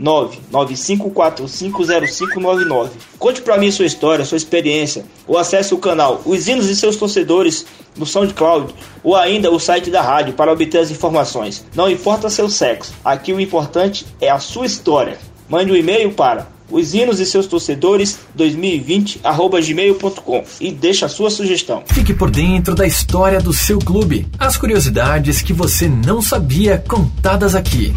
995450599. 0.00 2.90
Conte 3.18 3.42
para 3.42 3.58
mim 3.58 3.70
sua 3.70 3.84
história, 3.86 4.24
sua 4.24 4.36
experiência, 4.36 5.04
ou 5.26 5.38
acesse 5.38 5.74
o 5.74 5.78
canal 5.78 6.20
Os 6.24 6.48
Hinos 6.48 6.68
e 6.68 6.76
seus 6.76 6.96
torcedores 6.96 7.66
no 7.96 8.06
SoundCloud 8.06 8.72
ou 9.02 9.16
ainda 9.16 9.50
o 9.50 9.58
site 9.58 9.90
da 9.90 10.00
rádio 10.00 10.34
para 10.34 10.52
obter 10.52 10.78
as 10.78 10.90
informações. 10.90 11.64
Não 11.74 11.90
importa 11.90 12.30
seu 12.30 12.48
sexo, 12.48 12.94
aqui 13.04 13.32
o 13.32 13.40
importante 13.40 14.06
é 14.20 14.30
a 14.30 14.38
sua 14.38 14.66
história. 14.66 15.18
Mande 15.48 15.72
um 15.72 15.76
e-mail 15.76 16.12
para 16.12 16.46
os 16.70 16.94
hinos 16.94 17.20
e 17.20 17.26
seus 17.26 17.46
torcedores 17.46 18.18
2020 18.34 19.20
gmail.com 19.66 20.44
e 20.60 20.72
deixa 20.72 21.06
a 21.06 21.08
sua 21.08 21.30
sugestão. 21.30 21.82
Fique 21.86 22.14
por 22.14 22.30
dentro 22.30 22.74
da 22.74 22.86
história 22.86 23.40
do 23.40 23.52
seu 23.52 23.78
clube. 23.78 24.26
As 24.38 24.56
curiosidades 24.56 25.42
que 25.42 25.52
você 25.52 25.88
não 25.88 26.22
sabia 26.22 26.82
contadas 26.88 27.54
aqui. 27.54 27.92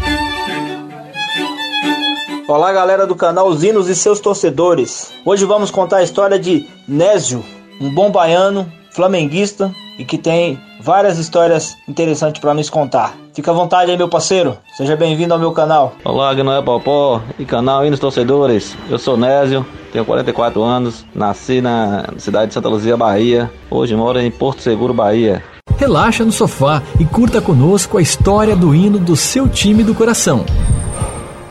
Olá, 2.48 2.72
galera 2.72 3.08
do 3.08 3.16
canal 3.16 3.48
Os 3.48 3.64
Hinos 3.64 3.88
e 3.88 3.94
seus 3.96 4.20
torcedores. 4.20 5.12
Hoje 5.24 5.44
vamos 5.44 5.68
contar 5.68 5.96
a 5.96 6.02
história 6.04 6.38
de 6.38 6.64
Nésio, 6.86 7.44
um 7.80 7.92
bom 7.92 8.08
baiano, 8.08 8.70
flamenguista 8.92 9.72
e 9.98 10.04
que 10.04 10.16
tem 10.16 10.56
várias 10.80 11.18
histórias 11.18 11.74
interessantes 11.88 12.40
para 12.40 12.54
nos 12.54 12.70
contar. 12.70 13.16
Fica 13.34 13.50
à 13.50 13.54
vontade 13.54 13.90
aí, 13.90 13.96
meu 13.96 14.08
parceiro. 14.08 14.56
Seja 14.76 14.94
bem-vindo 14.94 15.34
ao 15.34 15.40
meu 15.40 15.50
canal. 15.50 15.94
Olá, 16.04 16.32
Gnoé 16.34 16.62
Popó 16.62 17.20
e 17.36 17.44
canal 17.44 17.84
Hinos 17.84 17.98
Torcedores. 17.98 18.76
Eu 18.88 18.98
sou 19.00 19.16
Nésio, 19.16 19.66
tenho 19.92 20.04
44 20.04 20.62
anos, 20.62 21.04
nasci 21.12 21.60
na 21.60 22.04
cidade 22.16 22.48
de 22.48 22.54
Santa 22.54 22.68
Luzia, 22.68 22.96
Bahia. 22.96 23.50
Hoje 23.68 23.96
moro 23.96 24.20
em 24.20 24.30
Porto 24.30 24.62
Seguro, 24.62 24.94
Bahia. 24.94 25.42
Relaxa 25.76 26.24
no 26.24 26.30
sofá 26.30 26.80
e 27.00 27.04
curta 27.04 27.40
conosco 27.40 27.98
a 27.98 28.00
história 28.00 28.54
do 28.54 28.72
hino 28.72 29.00
do 29.00 29.16
seu 29.16 29.48
time 29.48 29.82
do 29.82 29.96
coração. 29.96 30.46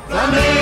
Flamengo, 0.08 0.55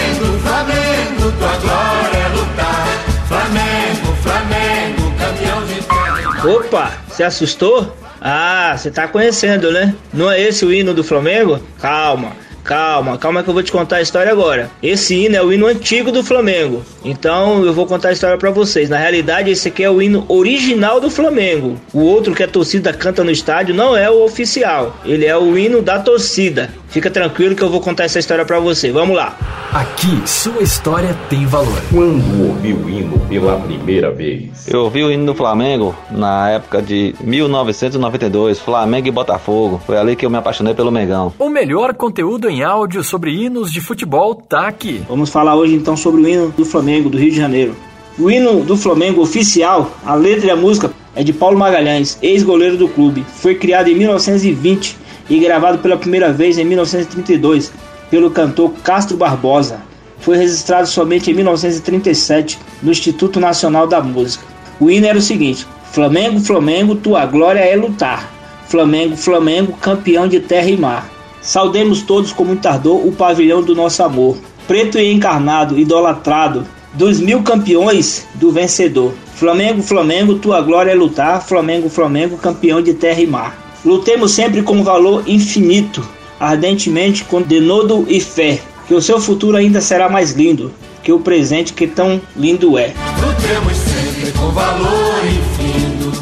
Opa, 6.45 6.91
se 7.09 7.23
assustou? 7.23 7.95
Ah, 8.19 8.75
você 8.77 8.91
tá 8.91 9.07
conhecendo, 9.07 9.71
né? 9.71 9.95
Não 10.13 10.29
é 10.29 10.41
esse 10.41 10.65
o 10.65 10.73
hino 10.73 10.93
do 10.93 11.03
Flamengo? 11.03 11.57
Calma. 11.79 12.33
Calma, 12.63 13.17
calma 13.17 13.43
que 13.43 13.49
eu 13.49 13.53
vou 13.53 13.61
te 13.61 13.71
contar 13.71 13.97
a 13.97 14.01
história 14.01 14.31
agora. 14.31 14.71
Esse 14.81 15.15
hino 15.15 15.35
é 15.35 15.43
o 15.43 15.51
hino 15.51 15.67
antigo 15.67 16.11
do 16.13 16.23
Flamengo. 16.23 16.83
Então 17.03 17.65
eu 17.65 17.73
vou 17.73 17.85
contar 17.85 18.09
a 18.09 18.11
história 18.13 18.37
para 18.37 18.51
vocês. 18.51 18.89
Na 18.89 18.97
realidade, 18.97 19.51
esse 19.51 19.67
aqui 19.67 19.83
é 19.83 19.89
o 19.89 20.01
hino 20.01 20.25
original 20.29 21.01
do 21.01 21.09
Flamengo. 21.09 21.77
O 21.93 21.99
outro 21.99 22.33
que 22.33 22.43
a 22.43 22.47
torcida 22.47 22.93
canta 22.93 23.23
no 23.23 23.31
estádio 23.31 23.75
não 23.75 23.95
é 23.97 24.09
o 24.09 24.23
oficial. 24.23 24.97
Ele 25.03 25.25
é 25.25 25.37
o 25.37 25.57
hino 25.57 25.81
da 25.81 25.99
torcida. 25.99 26.69
Fica 26.93 27.09
tranquilo 27.09 27.55
que 27.55 27.63
eu 27.63 27.71
vou 27.71 27.81
contar 27.81 28.03
essa 28.03 28.19
história 28.19 28.45
para 28.45 28.59
você. 28.59 28.91
Vamos 28.91 29.15
lá. 29.15 29.35
Aqui, 29.73 30.21
sua 30.27 30.61
história 30.61 31.17
tem 31.27 31.43
valor. 31.47 31.81
Quando 31.89 32.47
ouviu 32.47 32.77
o 32.77 32.87
hino 32.87 33.19
pela 33.21 33.59
primeira 33.59 34.11
vez? 34.11 34.67
Eu 34.67 34.81
ouvi 34.81 35.03
o 35.03 35.11
hino 35.11 35.25
do 35.25 35.33
Flamengo 35.33 35.95
na 36.11 36.51
época 36.51 36.83
de 36.83 37.15
1992, 37.19 38.59
Flamengo 38.59 39.07
e 39.07 39.11
Botafogo. 39.11 39.81
Foi 39.87 39.97
ali 39.97 40.15
que 40.15 40.23
eu 40.23 40.29
me 40.29 40.37
apaixonei 40.37 40.75
pelo 40.75 40.91
Mengão. 40.91 41.33
O 41.39 41.49
melhor 41.49 41.95
conteúdo 41.95 42.47
em 42.47 42.61
áudio 42.61 43.03
sobre 43.03 43.31
hinos 43.31 43.71
de 43.71 43.81
futebol 43.81 44.35
tá 44.35 44.67
aqui. 44.67 45.03
Vamos 45.09 45.31
falar 45.31 45.55
hoje 45.55 45.73
então 45.73 45.97
sobre 45.97 46.21
o 46.21 46.27
hino 46.27 46.49
do 46.55 46.63
Flamengo 46.63 47.09
do 47.09 47.17
Rio 47.17 47.31
de 47.31 47.37
Janeiro. 47.37 47.75
O 48.19 48.29
hino 48.29 48.63
do 48.63 48.77
Flamengo 48.77 49.19
oficial, 49.19 49.89
a 50.05 50.13
letra 50.13 50.45
e 50.45 50.51
a 50.51 50.55
música 50.55 50.91
é 51.15 51.23
de 51.23 51.33
Paulo 51.33 51.57
Magalhães, 51.57 52.19
ex-goleiro 52.21 52.77
do 52.77 52.87
clube. 52.87 53.25
Foi 53.27 53.55
criado 53.55 53.87
em 53.87 53.95
1920 53.95 55.01
e 55.29 55.39
gravado 55.39 55.79
pela 55.79 55.97
primeira 55.97 56.31
vez 56.31 56.57
em 56.57 56.65
1932 56.65 57.71
pelo 58.09 58.31
cantor 58.31 58.73
Castro 58.83 59.17
Barbosa. 59.17 59.81
Foi 60.19 60.37
registrado 60.37 60.87
somente 60.87 61.31
em 61.31 61.33
1937 61.33 62.59
no 62.81 62.91
Instituto 62.91 63.39
Nacional 63.39 63.87
da 63.87 64.01
Música. 64.01 64.45
O 64.79 64.89
hino 64.89 65.07
era 65.07 65.17
o 65.17 65.21
seguinte: 65.21 65.65
Flamengo, 65.91 66.39
Flamengo, 66.39 66.95
tua 66.95 67.25
glória 67.25 67.59
é 67.59 67.75
lutar. 67.75 68.31
Flamengo, 68.67 69.15
Flamengo, 69.15 69.73
campeão 69.81 70.27
de 70.27 70.39
terra 70.39 70.69
e 70.69 70.77
mar. 70.77 71.09
Saudemos 71.41 72.01
todos 72.01 72.31
com 72.31 72.45
muito 72.45 72.65
ardor 72.67 73.05
o 73.05 73.11
pavilhão 73.11 73.61
do 73.61 73.75
nosso 73.75 74.01
amor. 74.01 74.37
Preto 74.65 74.97
e 74.97 75.11
encarnado, 75.11 75.77
idolatrado, 75.77 76.65
dos 76.93 77.19
mil 77.19 77.43
campeões 77.43 78.25
do 78.35 78.51
vencedor. 78.51 79.13
Flamengo, 79.35 79.81
Flamengo, 79.81 80.35
tua 80.35 80.61
glória 80.61 80.91
é 80.91 80.95
lutar. 80.95 81.41
Flamengo, 81.41 81.89
Flamengo, 81.89 82.37
campeão 82.37 82.81
de 82.81 82.93
terra 82.93 83.19
e 83.19 83.27
mar. 83.27 83.62
Lutemos 83.85 84.31
sempre 84.31 84.63
com 84.63 84.81
valor 84.81 85.23
infinito, 85.27 86.07
ardentemente 86.39 87.25
com 87.25 87.41
denodo 87.41 88.05
e 88.07 88.19
fé, 88.21 88.61
que 88.87 88.93
o 88.93 89.01
seu 89.01 89.19
futuro 89.19 89.57
ainda 89.57 89.81
será 89.81 90.07
mais 90.07 90.31
lindo 90.31 90.71
que 91.03 91.11
o 91.11 91.19
presente 91.19 91.73
que 91.73 91.85
tão 91.85 92.21
lindo 92.35 92.77
é. 92.77 92.93
Lutemos 93.19 93.75
sempre 93.75 94.31
com 94.39 94.49
valor 94.51 95.19
infinito, 95.25 96.21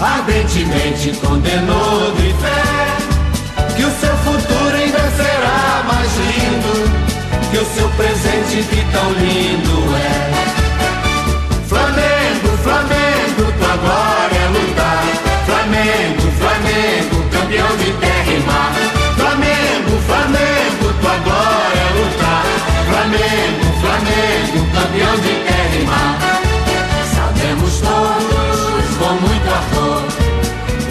ardentemente 0.00 1.12
com 1.20 1.38
denodo 1.38 2.16
e 2.18 2.32
fé, 2.40 3.76
que 3.76 3.84
o 3.84 3.90
seu 4.00 4.16
futuro 4.16 4.74
ainda 4.74 5.10
será 5.16 5.84
mais 5.86 6.10
lindo 6.16 7.06
que 7.50 7.58
o 7.58 7.64
seu 7.74 7.88
presente 7.90 8.66
que 8.68 8.82
tão 8.90 9.12
lindo 9.12 9.94
é. 9.96 11.68
Flamengo, 11.68 12.56
Flamengo, 12.62 13.52
tua 13.58 13.76
glória 13.76 14.15
campeão 17.46 17.76
de 17.76 17.92
terra 17.92 18.32
e 18.32 18.40
mar. 18.40 18.72
Flamengo, 19.16 20.00
Flamengo, 20.06 20.92
tua 21.00 21.16
glória 21.18 21.78
é 21.78 21.90
lutar. 21.94 22.44
Flamengo, 22.90 23.64
Flamengo, 23.80 24.58
campeão 24.74 25.14
de 25.20 25.34
terra 25.46 25.76
e 25.76 25.84
mar. 25.84 26.18
Sabemos 27.14 27.80
todos 27.80 28.96
com 28.98 29.12
muito 29.14 29.48
ardor 29.48 30.02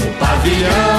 o 0.02 0.12
pavilhão 0.18 0.95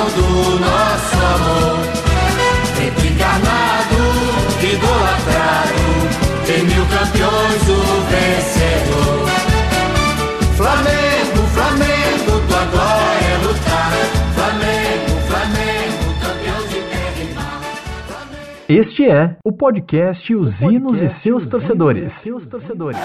Este 18.79 19.09
é 19.09 19.35
o 19.43 19.53
podcast 19.53 20.35
Os 20.35 20.53
Hinos 20.61 20.99
e 21.01 21.23
seus 21.23 21.49
torcedores. 21.49 22.13
Seus 22.23 22.47
torcedores. 22.47 23.01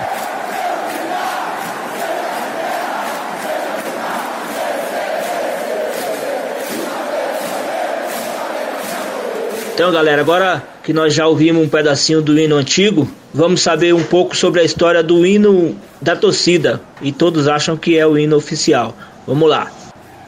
Então, 9.73 9.93
galera, 9.93 10.19
agora 10.21 10.61
que 10.83 10.91
nós 10.91 11.13
já 11.13 11.25
ouvimos 11.25 11.63
um 11.63 11.69
pedacinho 11.69 12.21
do 12.21 12.37
hino 12.37 12.57
antigo, 12.57 13.07
vamos 13.33 13.61
saber 13.61 13.95
um 13.95 14.03
pouco 14.03 14.35
sobre 14.35 14.59
a 14.59 14.65
história 14.65 15.01
do 15.01 15.25
hino 15.25 15.73
da 16.01 16.17
torcida. 16.17 16.81
E 17.01 17.13
todos 17.13 17.47
acham 17.47 17.77
que 17.77 17.97
é 17.97 18.05
o 18.05 18.17
hino 18.17 18.35
oficial. 18.35 18.93
Vamos 19.25 19.49
lá. 19.49 19.71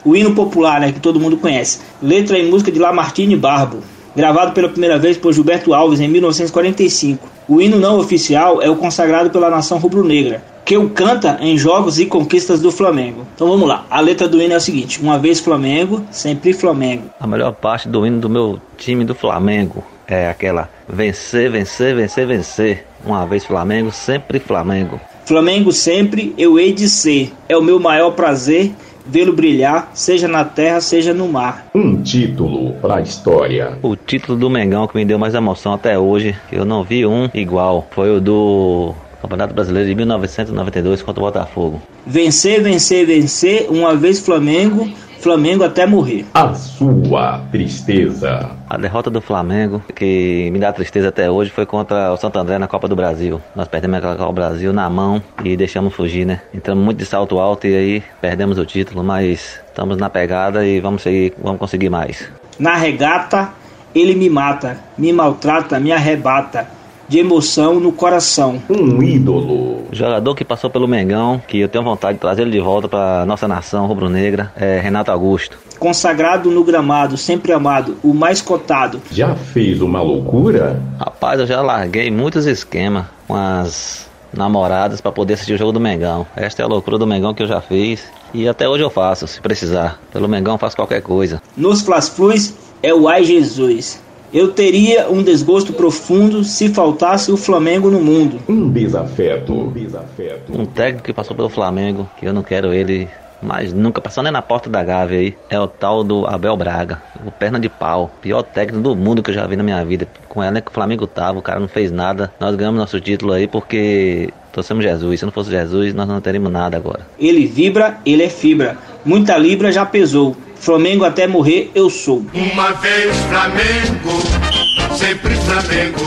O 0.06 0.16
hino 0.16 0.34
popular, 0.34 0.80
né, 0.80 0.94
que 0.94 1.02
todo 1.02 1.20
mundo 1.20 1.36
conhece. 1.36 1.82
Letra 2.02 2.40
e 2.40 2.50
música 2.50 2.72
de 2.72 2.80
Lamartine 2.80 3.36
Barbo. 3.36 3.84
Gravado 4.16 4.54
pela 4.54 4.70
primeira 4.70 4.98
vez 4.98 5.18
por 5.18 5.34
Gilberto 5.34 5.74
Alves 5.74 6.00
em 6.00 6.08
1945. 6.08 7.28
O 7.48 7.62
hino 7.62 7.78
não 7.78 8.00
oficial 8.00 8.62
é 8.62 8.70
o 8.70 8.76
consagrado 8.76 9.30
pela 9.30 9.50
nação 9.50 9.78
rubro-negra, 9.78 10.44
que 10.64 10.78
o 10.78 10.90
canta 10.90 11.38
em 11.42 11.58
jogos 11.58 12.00
e 12.00 12.06
conquistas 12.06 12.62
do 12.62 12.72
Flamengo. 12.72 13.26
Então 13.36 13.48
vamos 13.48 13.68
lá, 13.68 13.86
a 13.90 14.00
letra 14.00 14.28
do 14.28 14.42
hino 14.42 14.54
é 14.54 14.58
a 14.58 14.62
seguinte: 14.62 15.02
Uma 15.02 15.18
vez 15.20 15.40
Flamengo, 15.40 16.04
sempre 16.12 16.54
Flamengo. 16.54 17.10
A 17.20 17.28
melhor 17.28 17.54
parte 17.54 17.90
do 17.90 18.06
hino 18.06 18.20
do 18.20 18.30
meu 18.30 18.60
time 18.78 19.04
do 19.04 19.14
Flamengo 19.14 19.84
é 20.08 20.30
aquela 20.30 20.70
vencer, 20.88 21.50
vencer, 21.52 21.96
vencer, 21.96 22.28
vencer. 22.28 22.86
Uma 23.06 23.26
vez 23.26 23.44
Flamengo, 23.44 23.92
sempre 23.92 24.40
Flamengo. 24.40 25.00
Flamengo 25.26 25.72
sempre 25.72 26.34
eu 26.38 26.60
hei 26.60 26.74
de 26.74 26.90
ser. 26.90 27.32
É 27.48 27.56
o 27.58 27.62
meu 27.62 27.80
maior 27.80 28.12
prazer 28.12 28.72
vê-lo 29.06 29.34
brilhar, 29.34 29.92
seja 29.94 30.28
na 30.28 30.44
terra, 30.44 30.82
seja 30.82 31.14
no 31.14 31.28
mar. 31.28 31.68
Um 31.74 32.02
título 32.02 32.74
para 32.82 32.96
a 32.96 33.02
história. 33.02 33.78
O 33.82 33.96
título 33.96 34.38
do 34.38 34.50
Mengão 34.50 34.88
que 34.88 34.96
me 34.96 35.06
deu 35.06 35.20
mais 35.20 35.34
emoção 35.34 35.74
até 35.74 35.98
hoje, 35.98 36.36
que 36.50 36.56
eu 36.56 36.66
não 36.66 36.84
vi 36.84 37.06
um 37.06 37.30
igual, 37.34 37.88
foi 37.92 38.16
o 38.16 38.22
do 38.22 38.94
Campeonato 39.22 39.54
Brasileiro 39.54 39.88
de 39.88 39.96
1992 39.96 41.02
contra 41.02 41.22
o 41.22 41.26
Botafogo. 41.26 41.82
Vencer, 42.06 42.62
vencer, 42.62 43.06
vencer, 43.06 43.68
uma 43.70 43.96
vez 43.96 44.20
Flamengo, 44.20 44.90
Flamengo 45.24 45.64
até 45.64 45.86
morrer. 45.86 46.26
A 46.34 46.54
sua 46.54 47.40
tristeza. 47.50 48.52
A 48.70 48.78
derrota 48.78 49.10
do 49.10 49.22
Flamengo, 49.22 49.82
que 49.96 50.50
me 50.52 50.60
dá 50.60 50.74
tristeza 50.74 51.08
até 51.08 51.32
hoje, 51.32 51.50
foi 51.50 51.66
contra 51.66 52.12
o 52.12 52.18
Santo 52.18 52.38
André 52.38 52.60
na 52.60 52.68
Copa 52.68 52.90
do 52.90 52.96
Brasil. 52.96 53.42
Nós 53.56 53.70
perdemos 53.70 54.00
aquela 54.00 54.18
Copa 54.18 54.28
do 54.28 54.36
Brasil 54.36 54.74
na 54.74 54.90
mão 54.90 55.24
e 55.42 55.56
deixamos 55.56 55.94
fugir, 55.94 56.26
né? 56.26 56.42
Entramos 56.54 56.84
muito 56.84 56.98
de 56.98 57.06
salto 57.06 57.40
alto 57.40 57.66
e 57.66 57.74
aí 57.74 58.04
perdemos 58.20 58.58
o 58.58 58.66
título, 58.66 59.02
mas 59.02 59.62
estamos 59.66 59.96
na 59.96 60.10
pegada 60.10 60.66
e 60.66 60.82
vamos 60.82 61.02
seguir, 61.02 61.34
vamos 61.42 61.58
conseguir 61.58 61.90
mais. 61.90 62.30
Na 62.60 62.76
regata, 62.76 63.50
ele 63.96 64.16
me 64.16 64.30
mata, 64.30 64.78
me 64.98 65.14
maltrata, 65.14 65.80
me 65.80 65.94
arrebata 65.94 66.68
de 67.08 67.20
emoção 67.20 67.80
no 67.80 67.92
coração. 67.92 68.62
Um 68.70 69.02
ídolo. 69.02 69.84
Jogador 69.92 70.36
que 70.36 70.44
passou 70.44 70.70
pelo 70.70 70.88
Mengão, 70.88 71.42
que 71.48 71.60
eu 71.60 71.68
tenho 71.68 71.84
vontade 71.84 72.16
de 72.16 72.22
trazer 72.22 72.44
ele 72.44 72.52
de 72.52 72.60
volta 72.60 72.88
para 72.88 73.26
nossa 73.26 73.48
nação 73.48 73.86
rubro-negra, 73.86 74.52
é 74.56 74.80
Renato 74.80 75.12
Augusto. 75.12 75.58
Consagrado 75.80 76.50
no 76.50 76.64
gramado, 76.64 77.18
sempre 77.18 77.52
amado, 77.52 77.98
o 78.04 78.14
mais 78.14 78.42
cotado. 78.42 79.02
Já 79.12 79.36
fez 79.36 79.82
uma 79.82 80.02
loucura? 80.02 80.82
Rapaz, 80.98 81.40
eu 81.40 81.46
já 81.46 81.62
larguei 81.62 82.10
muitos 82.10 82.46
esquemas 82.46 83.06
com 83.28 83.36
as 83.36 84.08
namoradas 84.34 85.00
para 85.00 85.12
poder 85.12 85.36
assistir 85.36 85.54
o 85.54 85.58
jogo 85.58 85.72
do 85.72 85.80
Mengão. 85.80 86.26
Esta 86.36 86.62
é 86.62 86.66
a 86.66 86.68
loucura 86.68 86.98
do 86.98 87.06
Mengão 87.06 87.34
que 87.34 87.44
eu 87.44 87.48
já 87.48 87.62
fiz 87.62 88.04
e 88.34 88.48
até 88.48 88.68
hoje 88.68 88.84
eu 88.84 88.90
faço, 88.90 89.28
se 89.28 89.40
precisar. 89.40 90.00
Pelo 90.12 90.28
Mengão 90.28 90.56
eu 90.56 90.58
faço 90.58 90.76
qualquer 90.76 91.02
coisa. 91.02 91.42
Nos 91.56 91.82
Flas-Flus 91.82 92.54
é 92.82 92.94
o 92.94 93.08
Ai 93.08 93.24
Jesus. 93.24 94.02
Eu 94.34 94.52
teria 94.52 95.10
um 95.10 95.22
desgosto 95.22 95.74
profundo 95.74 96.44
se 96.44 96.70
faltasse 96.70 97.32
o 97.32 97.38
Flamengo 97.38 97.92
no 97.92 98.02
mundo. 98.02 98.40
Um 98.50 98.70
desafeto. 98.70 99.54
Um 99.54 99.72
desafeto. 99.72 100.52
Um 100.52 100.66
técnico 100.66 101.06
que 101.06 101.14
passou 101.14 101.36
pelo 101.36 101.50
Flamengo, 101.50 102.10
que 102.18 102.26
eu 102.26 102.34
não 102.34 102.42
quero 102.42 102.74
ele 102.74 103.08
mas 103.44 103.74
nunca 103.74 104.00
passou 104.00 104.24
nem 104.24 104.32
na 104.32 104.42
porta 104.42 104.70
da 104.70 104.82
Gávea 104.84 105.20
aí. 105.20 105.36
É 105.50 105.60
o 105.60 105.68
tal 105.68 106.04
do 106.04 106.26
Abel 106.26 106.56
Braga, 106.56 107.02
o 107.26 107.30
perna 107.30 107.60
de 107.60 107.68
pau, 107.68 108.10
pior 108.22 108.42
técnico 108.42 108.82
do 108.82 108.96
mundo 108.96 109.22
que 109.22 109.30
eu 109.30 109.36
já 109.36 109.46
vi 109.46 109.56
na 109.56 109.64
minha 109.64 109.84
vida. 109.84 110.08
Com 110.30 110.42
ela 110.42 110.62
que 110.62 110.72
o 110.72 110.74
Flamengo 110.74 111.06
tava, 111.06 111.40
o 111.40 111.42
cara 111.42 111.60
não 111.60 111.68
fez 111.68 111.92
nada. 111.92 112.34
Nós 112.40 112.56
ganhamos 112.56 112.80
nosso 112.80 113.00
título 113.00 113.34
aí 113.34 113.48
porque 113.48 114.30
trouxemos 114.52 114.84
Jesus. 114.84 115.20
Se 115.20 115.26
não 115.26 115.32
fosse 115.32 115.52
Jesus, 115.52 115.94
nós 115.94 116.08
não 116.08 116.22
teríamos 116.22 116.52
nada 116.52 116.78
agora. 116.78 117.06
Ele 117.20 117.46
vibra, 117.46 118.00
ele 118.06 118.24
é 118.24 118.30
fibra. 118.30 118.78
Muita 119.04 119.38
libra 119.38 119.72
já 119.72 119.86
pesou. 119.86 120.36
Flamengo 120.64 121.04
até 121.04 121.28
morrer 121.28 121.70
eu 121.76 121.90
sou. 121.90 122.26
Uma 122.34 122.72
vez 122.72 123.14
Flamengo, 123.28 124.96
sempre 124.96 125.36
Flamengo. 125.36 126.00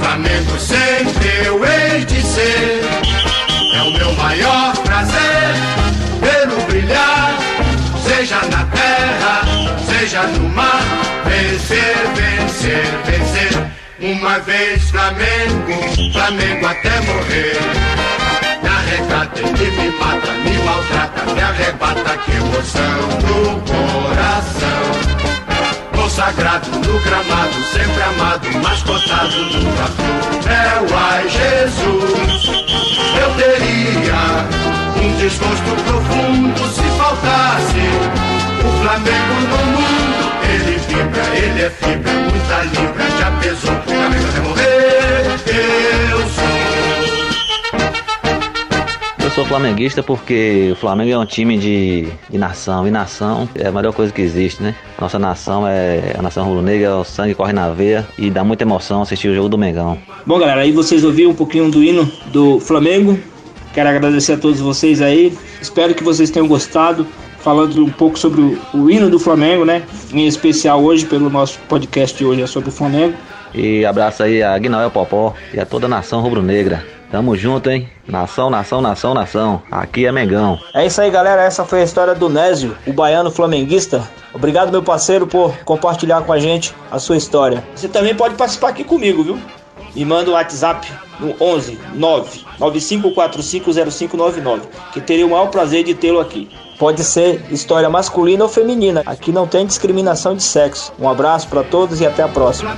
Flamengo 0.00 0.58
sempre 0.58 1.28
eu 1.44 1.62
hei 1.62 2.02
de 2.06 2.22
ser. 2.22 2.80
É 3.74 3.82
o 3.82 3.90
meu 3.90 4.14
maior 4.14 4.74
prazer 4.78 5.52
vê-lo 6.22 6.58
brilhar, 6.68 7.36
seja 8.02 8.36
na 8.46 8.64
terra, 8.64 9.42
seja 9.86 10.22
no 10.22 10.48
mar. 10.48 10.80
Vencer, 11.26 11.96
vencer, 12.14 12.86
vencer. 13.04 13.66
Uma 14.00 14.38
vez 14.38 14.90
Flamengo, 14.90 16.12
Flamengo 16.14 16.66
até 16.66 16.98
morrer. 17.02 17.58
Me 18.62 18.68
arrecata, 18.70 19.38
ele 19.38 19.70
me 19.70 19.90
mata, 19.98 20.32
me 20.32 20.56
maltrata, 20.64 21.25
Consagrado 26.26 26.68
no 26.70 26.98
gramado, 27.02 27.54
sempre 27.72 28.02
amado, 28.02 28.48
mas 28.60 28.82
cotado 28.82 29.36
no 29.44 29.70
vapor. 29.76 30.50
É 30.50 30.80
o 30.80 30.98
ai 30.98 31.28
Jesus, 31.28 32.50
eu 33.22 33.30
teria 33.36 34.18
um 35.04 35.16
desgosto 35.18 35.70
profundo 35.84 36.68
se 36.74 36.82
faltasse 36.98 37.86
o 38.58 38.68
Flamengo 38.82 39.34
no 39.50 39.60
mundo. 39.66 40.26
Ele 40.52 40.76
vibra, 40.78 41.24
ele 41.36 41.62
é 41.62 41.70
fibra, 41.70 42.12
muita 42.12 42.62
libra, 42.74 42.95
sou 49.36 49.44
flamenguista 49.44 50.02
porque 50.02 50.70
o 50.72 50.76
Flamengo 50.76 51.12
é 51.12 51.18
um 51.18 51.26
time 51.26 51.58
de, 51.58 52.08
de 52.30 52.38
nação, 52.38 52.88
e 52.88 52.90
nação 52.90 53.46
é 53.54 53.66
a 53.66 53.70
melhor 53.70 53.92
coisa 53.92 54.10
que 54.10 54.22
existe, 54.22 54.62
né? 54.62 54.74
Nossa 54.98 55.18
nação 55.18 55.68
é 55.68 56.14
a 56.18 56.22
nação 56.22 56.46
rubro-negra, 56.46 56.96
o 56.96 57.04
sangue 57.04 57.34
corre 57.34 57.52
na 57.52 57.68
veia 57.68 58.08
e 58.16 58.30
dá 58.30 58.42
muita 58.42 58.64
emoção 58.64 59.02
assistir 59.02 59.28
o 59.28 59.34
jogo 59.34 59.50
do 59.50 59.58
Mengão. 59.58 59.98
Bom, 60.24 60.38
galera, 60.38 60.62
aí 60.62 60.72
vocês 60.72 61.04
ouviram 61.04 61.32
um 61.32 61.34
pouquinho 61.34 61.70
do 61.70 61.84
hino 61.84 62.10
do 62.28 62.58
Flamengo. 62.60 63.18
Quero 63.74 63.90
agradecer 63.90 64.32
a 64.32 64.38
todos 64.38 64.58
vocês 64.58 65.02
aí. 65.02 65.36
Espero 65.60 65.94
que 65.94 66.02
vocês 66.02 66.30
tenham 66.30 66.48
gostado. 66.48 67.06
Falando 67.40 67.84
um 67.84 67.90
pouco 67.90 68.18
sobre 68.18 68.40
o, 68.40 68.58
o 68.72 68.90
hino 68.90 69.10
do 69.10 69.18
Flamengo, 69.18 69.66
né? 69.66 69.82
Em 70.14 70.26
especial 70.26 70.82
hoje, 70.82 71.04
pelo 71.04 71.28
nosso 71.28 71.58
podcast 71.68 72.16
de 72.16 72.24
hoje 72.24 72.40
é 72.40 72.46
sobre 72.46 72.70
o 72.70 72.72
Flamengo. 72.72 73.14
E 73.54 73.84
abraço 73.84 74.22
aí 74.22 74.42
a 74.42 74.56
Guinael 74.58 74.90
Popó 74.90 75.34
e 75.52 75.60
a 75.60 75.66
toda 75.66 75.84
a 75.84 75.90
nação 75.90 76.22
rubro-negra. 76.22 76.95
Tamo 77.10 77.36
junto, 77.36 77.70
hein? 77.70 77.88
Nação, 78.06 78.50
nação, 78.50 78.80
nação, 78.80 79.14
nação. 79.14 79.62
Aqui 79.70 80.06
é 80.06 80.12
Mengão. 80.12 80.58
É 80.74 80.84
isso 80.84 81.00
aí, 81.00 81.10
galera. 81.10 81.42
Essa 81.42 81.64
foi 81.64 81.80
a 81.80 81.84
história 81.84 82.14
do 82.14 82.28
Nésio, 82.28 82.76
o 82.86 82.92
baiano 82.92 83.30
flamenguista. 83.30 84.06
Obrigado, 84.34 84.72
meu 84.72 84.82
parceiro, 84.82 85.26
por 85.26 85.56
compartilhar 85.64 86.20
com 86.22 86.32
a 86.32 86.38
gente 86.38 86.74
a 86.90 86.98
sua 86.98 87.16
história. 87.16 87.64
Você 87.74 87.88
também 87.88 88.14
pode 88.14 88.34
participar 88.34 88.68
aqui 88.68 88.84
comigo, 88.84 89.22
viu? 89.22 89.38
Me 89.94 90.04
manda 90.04 90.30
um 90.30 90.34
WhatsApp 90.34 90.86
no 91.18 91.34
11 91.40 91.78
9 91.94 92.44
95450599, 92.60 94.60
que 94.92 95.00
teria 95.00 95.26
o 95.26 95.30
maior 95.30 95.46
prazer 95.46 95.84
de 95.84 95.94
tê-lo 95.94 96.20
aqui. 96.20 96.50
Pode 96.78 97.02
ser 97.02 97.42
história 97.50 97.88
masculina 97.88 98.44
ou 98.44 98.50
feminina. 98.50 99.02
Aqui 99.06 99.32
não 99.32 99.46
tem 99.46 99.64
discriminação 99.64 100.36
de 100.36 100.42
sexo. 100.42 100.92
Um 100.98 101.08
abraço 101.08 101.48
para 101.48 101.62
todos 101.62 102.02
e 102.02 102.06
até 102.06 102.22
a 102.22 102.28
próxima. 102.28 102.76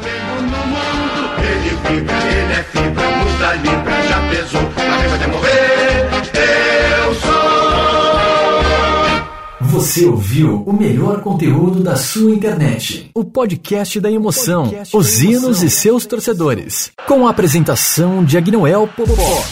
Você 9.89 10.05
ouviu 10.05 10.63
o 10.67 10.73
melhor 10.75 11.23
conteúdo 11.23 11.83
da 11.83 11.97
sua 11.97 12.31
internet. 12.31 13.11
O 13.15 13.25
podcast 13.25 13.99
da 13.99 14.13
emoção, 14.13 14.71
os 14.93 15.23
hinos 15.23 15.63
e 15.63 15.71
seus 15.71 16.05
torcedores. 16.05 16.93
Com 17.07 17.27
a 17.27 17.31
apresentação 17.31 18.23
de 18.23 18.37
Agnoel 18.37 18.87
Popó. 18.87 19.43